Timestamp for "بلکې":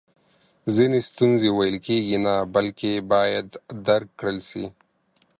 2.55-2.91